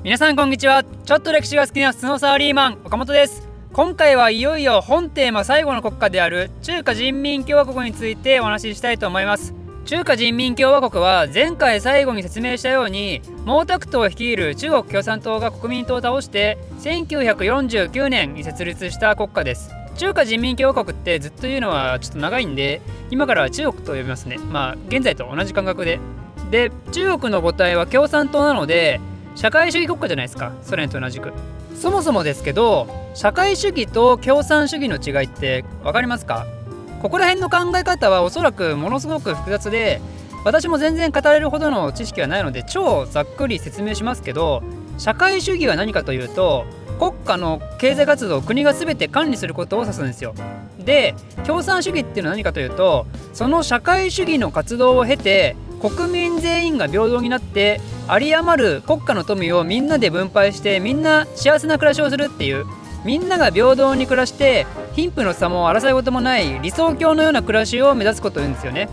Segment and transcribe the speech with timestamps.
[0.00, 0.82] 皆さんこんにちは。
[0.82, 3.48] ちょっと歴史が好きなスノーサーリーマン岡本です。
[3.72, 9.54] 今回はいよいよ本テーマ最後の国家である中華人民共和国についてお話ししたいと思います。
[9.84, 19.70] 中華人民共和国は前回最後に説明したように毛沢東率いる中国共産党が国民党を倒して1949年に設立した国家です。
[19.94, 22.80] 中華人民共和国ってずっと言うのはちょっと長いんで
[23.10, 24.38] 今からは中国と呼びますね。
[24.38, 26.00] まあ現在と同じ感覚で。
[26.50, 29.00] で中国の母体は共産党なので
[29.34, 30.52] 社会主義国家じゃないですか。
[30.62, 31.32] ソ連と同じく。
[31.74, 36.46] そもそもですけど社会主義と共産主義の違いって分かりますか？
[37.00, 40.00] ここら辺の考え方はおそらくものすごく複雑で
[40.44, 44.62] 私も全然語れるほどの知識はないので超ざっくり説明しますけど
[44.98, 46.64] 社会主義は何かというと
[46.98, 50.34] 国家の経済活動を国が全て管理することを指すんですよ。
[50.78, 51.14] で
[51.44, 62.64] 共産主義っていうのは何かというとその社会主義の活動を経て国民全員が平等になって有り余る国家の富をみんなで分配してみんな幸せな暮らしをするっていう
[63.04, 68.88] みんなが平等に暮らして貧富の差も争い事もない理想郷のような暮らしを目指すことを言うんですよね。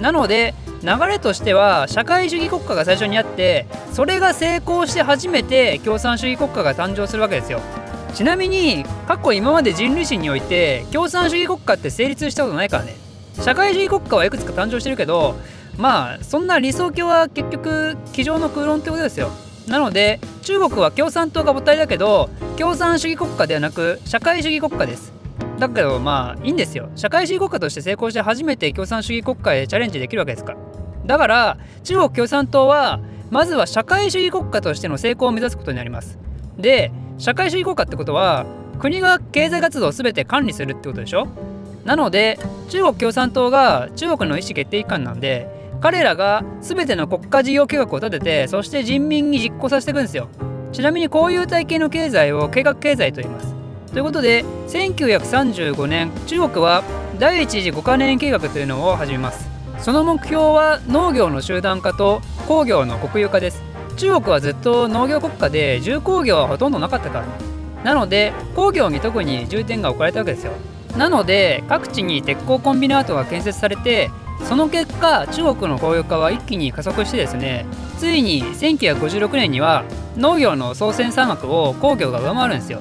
[0.00, 7.60] なので流れとしては社会主義国家が最初にあってそれが成功して初めて共産主義国家が誕生するわけですよ。
[8.12, 12.96] ちなみに過去今まで人類史において共産主義国家って成立したことないからね。
[13.40, 15.36] 社会主義国家はいくつか誕生してるけど
[15.78, 19.30] まあそんな理想郷は結局机上の空論ってことですよ。
[19.68, 25.12] なので中国は共産党が母体だけど共産主義国家ではなく社会主義国家です。
[25.58, 26.90] だけどまあいいんですよ。
[26.94, 30.58] 社会主義国家として成功して初めて共産主義国家へチャレンジできるわけですから。
[31.06, 33.00] だから中国共産党は
[33.30, 36.18] まずは社会主義国家としての成功を目指すことになります。
[36.58, 38.46] で社会主義国家ってことは
[38.78, 41.26] 国が経済活動を全て管理するってことでしょ？
[41.84, 42.38] なので
[42.68, 45.48] 中国共産党が中国の意思決定機関なんで
[45.84, 50.30] 彼らが全ての国家事業計画を立ててそして人民に実行させていくんですよ。
[50.72, 53.54] ちなみにこういう体系の経済を計画経済と言います。
[53.92, 56.82] ということで1935年中国は
[57.18, 59.46] 第一次5カ年計画というのを始めます。
[59.78, 63.62] その目標は農業の集団化と工業の国有化です。
[63.98, 67.26] 中国はずっと農業国家で重工業はほとんどなかったから。
[67.84, 70.52] なので工業に特に重点が置かれたわけですよ。
[70.96, 74.10] なので各地に鉄鋼コンビナートが建設されて
[74.48, 77.66] その結果中国の工業化は一気に加速してですね
[77.98, 79.84] ついに1956年には
[80.16, 82.80] 農業の総生産額を工業が上回るんですよ。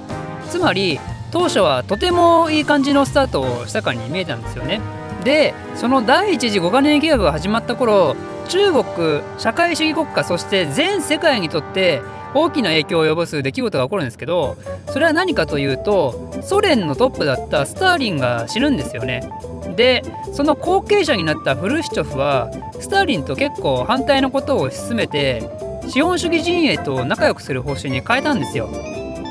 [0.50, 1.00] つまり
[1.32, 4.82] 当初はとてもいい感じのスタートをしたかに見えたんですよね。
[5.24, 8.16] でその第一次5カ年計画が始まった頃
[8.50, 12.02] 中国社会主義国家そして全世界にとって
[12.36, 14.58] 大きな影響を及ぼす出来事が起こるんですけど
[14.88, 19.30] それは何かというとソ連のトップだったスターリンが死ぬんですよね。
[19.76, 20.04] で
[20.34, 25.50] その後継者になったフルシチョフはスターリンと結構反対のことを進めて
[25.88, 28.70] 資本主義陣営と仲良くする方針に変えたんですよ。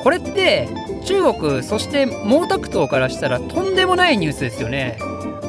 [0.03, 0.69] これって
[1.05, 4.99] 中国そして毛沢東からしたらとんでもないニュースですよね。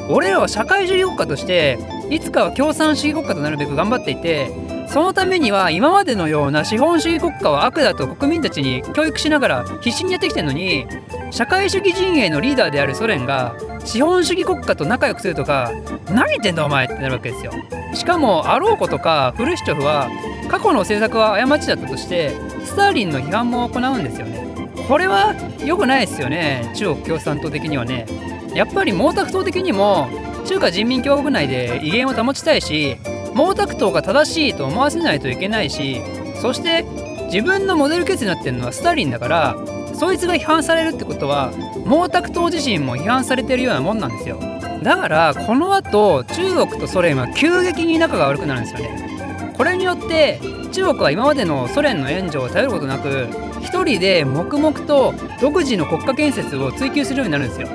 [0.08, 1.78] 俺らは社会主義国家として
[2.10, 4.50] いつかは共産主義国家となるべく頑張っていて
[4.86, 10.86] そのためには今までのような資本主義国家は悪だと国民たちに教育しながら必死にやってきてるのに
[11.30, 15.72] 社会主義陣営のリーダーであるソ連が資本主義国家と仲良くするとか
[16.08, 17.52] 何言ってんだお前ってなるわけですよ。
[17.94, 20.08] しかもあろうことかフルシチョフは
[20.48, 22.30] 過去の政策は過ちだったとして
[22.64, 24.44] スターリンの批判も行うんですよね。
[24.88, 25.34] これは
[25.64, 28.06] 良くないですよね中国共産党的にはね。
[28.54, 30.08] やっぱり毛沢東的にも
[30.46, 32.96] 中華人民共和国内で威厳を保ちたいし
[33.34, 36.00] 毛沢東が正しいと思わせないといけないし
[36.40, 36.84] そして
[37.26, 39.56] 自分のモデルケースになってるのはスターリンだから
[39.94, 41.52] そいつが批判されるってことは
[41.84, 44.38] 毛沢東自身も批判されてるようなもんなんですよ。
[44.82, 49.54] だからこの後中国とソ連は急激に仲が悪くなるんですよね。
[49.56, 50.40] これによって
[50.72, 53.28] 中国は今までのソ連の援助を頼ることなく
[53.62, 57.68] 一人で黙々と独自の国家建設を追求するようになるんですよ。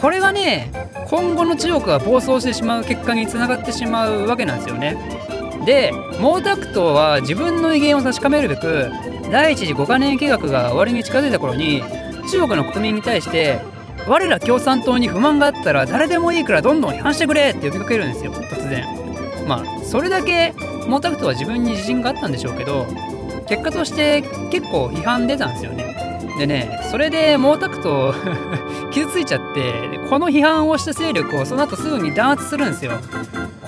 [0.00, 0.70] これがね
[1.08, 4.96] 今後の中国が暴走してしまう結果につながってしまうわけなんですよね。
[5.64, 8.90] で毛沢東は自分の威厳を確かめるべく
[9.30, 11.82] 第一次5カ年計画が終わりに近づいた頃に
[12.30, 13.60] 中国の国民に対して
[14.06, 18.86] 我ら共産党に不満があったら誰でもいいからどんどん批判してくれって呼びかけるんですよ突然。
[19.46, 22.86] まあそれだけ毛沢東は自分に自信があったんでしょうけど
[23.48, 26.07] 結果として結構批判出たんですよね。
[26.38, 28.14] でねそれで毛沢東
[28.90, 32.92] 傷ついちゃってこの批判をした勢力をその後すぐに弾圧するんですよ。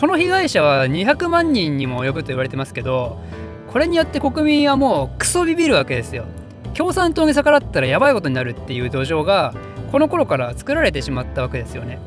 [0.00, 3.18] この被害者は200万人にも及ぶと言われてますけど
[3.70, 6.24] これによって国民はもうクソビビるわけですよ。
[6.72, 9.52] 共産党に逆らったらやばいことになるっていう土壌が
[9.92, 11.98] この頃から作られてしまったわけですよね。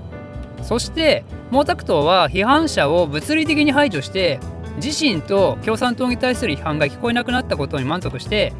[0.63, 4.39] そして毛沢東は批判者を物理的に排除して
[4.81, 8.53] 自身と共産党に対する批判が聞こえなくなったことに満足して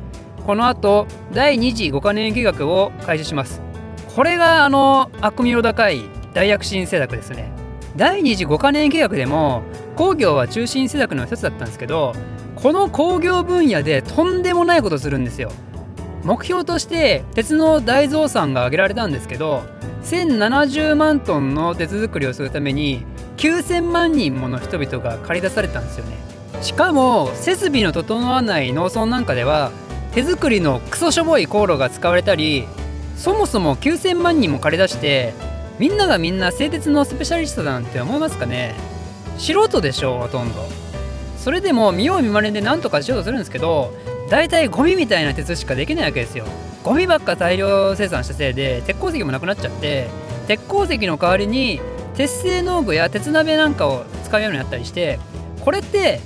[0.45, 3.62] この後第2次5カ年計画を開始します。
[4.16, 6.04] これがあの悪名高い
[6.34, 7.51] 大躍進政策ですね。
[7.95, 9.63] 第2次5カ年計画でも
[9.95, 12.13] 工業は中心政策の一つだったんですけど
[12.56, 15.51] この工業分野でとんでもないことするんですよ。
[16.24, 19.63] 目標として鉄の大増産が挙げられたんですけど
[20.04, 23.06] 1070万トンの鉄作りをするために
[23.38, 26.18] 9000万人もの人々が駆り出されたんですよね。
[26.62, 29.72] しかも設備の整わない農村なんかでは
[30.13, 32.68] 手作りのクソしょぼい航路が使われたり
[33.18, 35.33] そもそも9000万人も駆り出して
[35.80, 38.75] みんながみんな製鉄のスペシャリストなんて思いますかね。
[39.39, 40.68] 素人でしょうほとんど。
[41.38, 43.92] それでも見よう見まねで何とかしようとするんですけど
[44.30, 46.45] 大体ゴミみたいな鉄しかできないわけですよ。
[46.83, 50.10] ゴミばっか大量生産したせいで鉄鉱石もなくなっちゃって
[50.48, 51.81] 鉄鉱石の代わりに
[52.15, 55.19] 鉄製農具や鉄鍋なんかを使うようになったりして
[55.62, 56.19] これって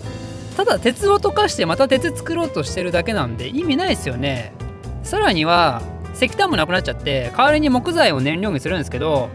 [0.57, 4.54] ただ鉄を溶かしてまた鉄作ろうとしてるだけなんで意味ないですよね
[5.04, 5.83] さらには
[6.15, 9.30] 石炭もなくなっちゃって代わりに木材を燃料にするんですけど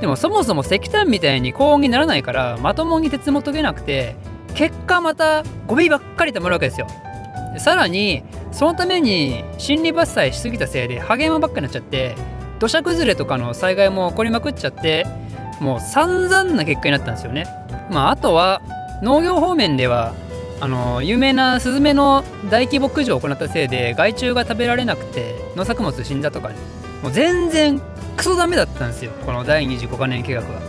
[0.00, 4.14] でもそもそも石炭みたいに高温にならないからまともに鉄も溶けなくて
[4.54, 6.86] 結果またゴミばっかりたまるわけですよ
[7.58, 8.22] さらに
[8.52, 12.14] そのために森林伐採しすぎたせいでハゲ山ばっかになっちゃって
[12.60, 15.06] 土砂崩れとかの災害も起こりまくっちゃって
[15.58, 17.46] もう散々な結果になったんですよね。
[17.90, 18.62] まあ、あとは
[19.02, 20.14] 農業方面では
[20.62, 26.50] あの有名なスズメの大規模駆除を行ったせいで害虫が食べられなくて農作物死んだとか
[27.02, 27.82] もう全然
[28.16, 30.60] クソダメだったんですよこの第25カ年計画は。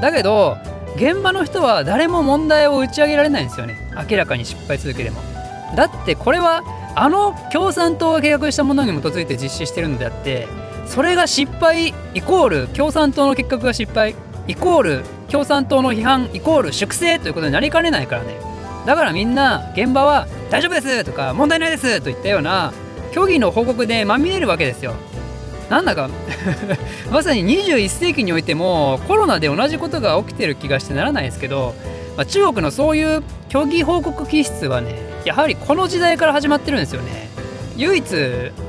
[0.00, 0.58] だけど
[0.94, 3.74] 現場の人は誰も問題を打ち上げられないんですよね
[4.08, 5.20] 明らかに失敗続けても。
[5.74, 6.62] だってこれは
[6.94, 10.46] あの共産党が計画したものに基づいて実施してるのであって
[10.86, 14.14] それが失敗イコール共産党の結核が失敗
[14.46, 18.51] イコール共産党の批判イコール粛清ということになりかねないからね
[18.86, 22.72] だからみんな現場は大丈夫ですとか問題ないですといったような
[23.12, 24.94] 虚偽の報告でまみれるわけですよ。
[25.70, 26.10] なんだか。
[27.10, 31.74] まさに21世紀においてもコロナで同じことが起きてる気がしてならないですけど、
[32.16, 37.30] まあ、中国のそういう虚偽報告気質はねやはりこの時代から始まってるんですよね。
[37.76, 38.04] 唯一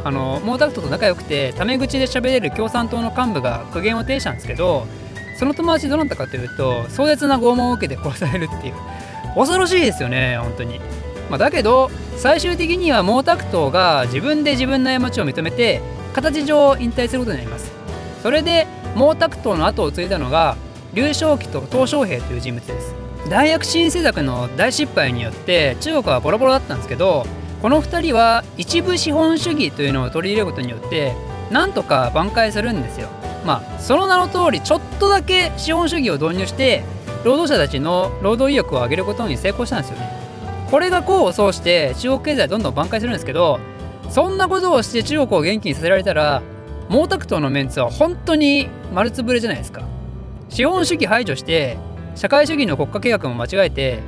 [0.05, 4.87] あの毛沢東と仲良くてタメ口で喋れる共産党の幹部が苦言を呈したんですけど
[5.37, 8.73] その友達どなたかというと壮絶な拷問を受けて殺されるっていう。
[9.35, 10.79] 恐ろしいですよね本当に、
[11.29, 15.81] まあ、だけど最終的には毛沢東が自分で自分の過ちを認めて
[16.13, 17.71] 形上引退することになります。
[18.21, 20.55] それで毛沢東の後を継いだのが
[20.93, 22.93] 劉少奇と鄧小平という人物です。
[23.29, 27.25] 大躍進政策の大失敗によって中国はボロボロだったんですけど
[27.61, 31.15] この2人は一部資本主義というのを取り入れることによって
[31.49, 33.09] なんとか挽回するんですよ。
[33.45, 36.83] まあその名の通りちょっとだけ資本主義を導入して
[37.23, 40.09] 労働者たちの労働意欲を上げることに成功したんですよね。
[40.69, 43.59] これが功を奏して中国経済どんどん挽回するんですけど
[44.09, 46.41] そんなことをして中国を元気にさせられたら
[46.89, 49.83] 毛沢東のメンツは本当に丸つぶれじゃないですか。
[50.49, 51.77] 資本主義排除して
[52.15, 53.99] 社会主義の国家計画も間違えて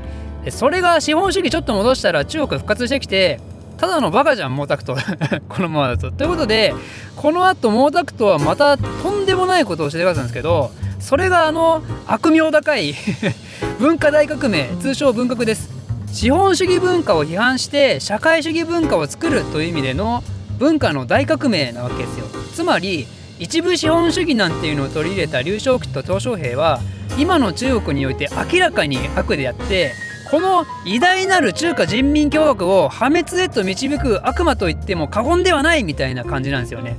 [0.50, 3.40] それが資本主義ちょっと戻したら中国復活してきて
[3.78, 5.04] ただのバカじゃん毛沢東。
[5.50, 6.12] このままだと。
[6.12, 6.74] ということで
[7.16, 10.72] このあと毛沢東はまたとんでもないことをしてくださるんですけど
[11.06, 12.96] それがあの悪名高い
[13.78, 15.70] 文化大革命通称文革です。
[16.12, 20.24] 資本主義文化を批判して社会主義文化を作るという意味での
[20.58, 22.26] 文化の大革命なわけですよ。
[22.56, 23.06] つまり
[23.38, 26.80] 一部資本主義なんていうのを取り入れた劉少奇と鄧小平は
[27.20, 29.94] 今の中国において明らかに悪でやって
[30.32, 36.98] この偉大なる中華人民共和国を破滅へと導く悪魔と言っても過言ではないみたいな感じなんですよね。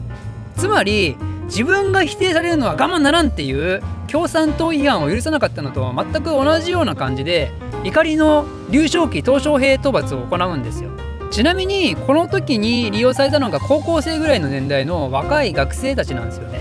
[0.57, 7.51] つまり自分が否定されるのは我慢ならんっていう共産党批判を許さなかったのと全く同じような感じで
[7.85, 10.91] 怒りの劉少奇鄧小平討伐を行うんですよ
[11.31, 16.61] ちなみにこの時に利用されたのが高校生ぐらいの年代の若い学生たちなんですよね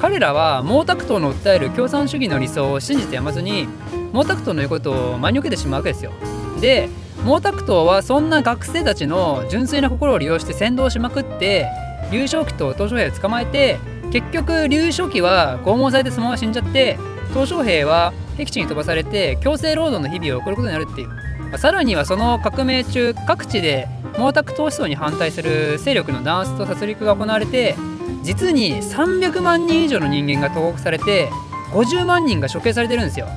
[0.00, 3.68] 彼らは毛沢東の訴える共産主義の理想を信じてやまずに
[4.12, 6.12] 毛沢東の言うことを真に受けてしまうわけですよ。
[6.60, 11.68] で毛沢東はそんな学生たちの純粋な心を利用して先導しまくって
[12.10, 13.78] 劉少奇と鄧小平を捕まえて
[14.10, 16.98] 結局劉少奇は拷問されてそのまま死んじゃって
[17.32, 27.76] 鄧小平は僻地に飛ばされて強制労働の日々を送ることになるっていう、さらにはその革命中各地で毛沢東思想に反対する勢力の弾圧と殺戮が行われて
[28.22, 31.30] 実に300万人以上の人間が投獄されて
[31.72, 33.28] 50万人が処刑されてるんですよ。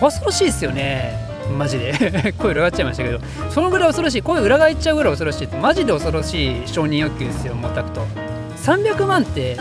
[0.00, 1.18] 恐ろしいですよね。
[1.58, 2.32] マジで。
[2.38, 3.18] 声裏返っちゃいましたけど。
[3.50, 4.22] そのぐらい恐ろしい。
[4.22, 5.56] 声裏返っちゃうぐらい恐ろしいって。
[5.56, 9.58] マジで恐ろしい承認欲求ですよ毛沢東300万って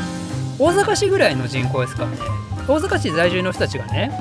[0.59, 2.17] 大阪市ぐらいの人口ですからね。
[2.67, 4.11] 大阪市在住の人たちがね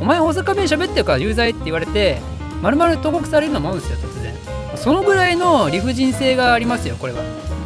[0.00, 2.20] お前大阪弁喋ってるから有罪って言われて
[2.62, 4.34] 丸々投獄されるのもあるんですよ突然。
[4.76, 7.22] そのぐらいの理不尽性がありますよこれは。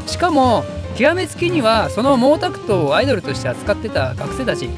[0.06, 0.64] しかも
[0.96, 4.70] 極めつきにはその毛沢東をアイドルとして扱ってた学生たち。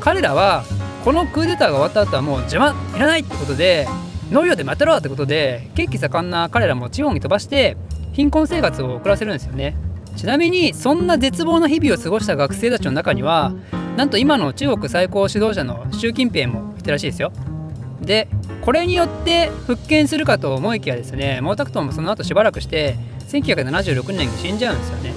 [0.00, 0.64] 彼らは
[1.04, 3.86] このクーデターが終わった後はもう邪魔いらないってことで
[4.30, 7.76] 農業で待てろってことで血気盛んな彼らも地方に飛ばして
[8.12, 9.76] 貧困生活を送らせるんですよね。
[10.16, 13.52] ちなみにそんな絶望な日々を過ごした学生たちの中には
[13.96, 17.32] なんと今の中国最高指導者の習近平もいたらしいですよ。
[18.00, 18.28] で
[18.60, 22.96] これによって復権するかと思いきやですね毛沢東もその後しばらくして
[23.28, 25.12] 1976年に死んじゃうんですよね。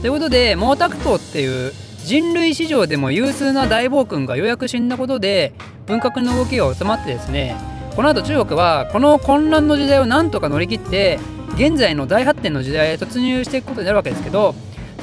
[0.00, 1.72] ということで毛沢東っていう
[2.04, 5.54] 人類史上でも有数な大暴君がようやく死んだことで
[5.86, 7.56] 文革の動きが収まってですね
[7.96, 11.18] この後中国はこの混乱の時代をなんとか乗り切って
[11.54, 14.54] 現在の大発展の時代へ突入していくことになるわけですけど、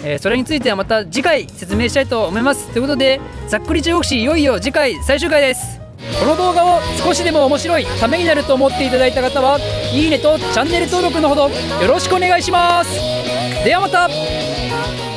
[0.04, 2.68] えー、それについてはまた次回説明したいと思います。
[2.72, 5.80] ということでざっくり中国史いよいよ次回最終回です。
[6.20, 9.60] この動画を少しでも面白いためになると思っていただいた方は
[9.94, 11.52] いいねとチャンネル登録のほどよ
[11.88, 12.92] ろしくお願いします。
[13.64, 15.11] ではまた。